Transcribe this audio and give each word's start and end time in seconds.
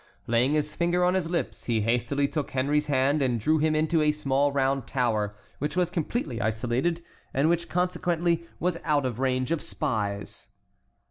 Laying 0.25 0.55
his 0.55 0.73
finger 0.75 1.05
on 1.05 1.13
his 1.13 1.29
lips, 1.29 1.65
he 1.65 1.81
hastily 1.81 2.27
took 2.27 2.49
Henry's 2.49 2.87
hand 2.87 3.21
and 3.21 3.39
drew 3.39 3.59
him 3.59 3.75
into 3.75 4.01
a 4.01 4.11
small 4.11 4.51
round 4.51 4.87
tower 4.87 5.35
which 5.59 5.75
was 5.77 5.91
completely 5.91 6.41
isolated, 6.41 7.03
and 7.35 7.49
which 7.49 7.69
consequently 7.69 8.47
was 8.59 8.79
out 8.83 9.05
of 9.05 9.19
range 9.19 9.51
of 9.51 9.61
spies. 9.61 10.47